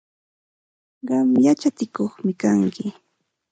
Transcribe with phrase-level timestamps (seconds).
[1.07, 2.85] Qam yachatsikuqmi kanki.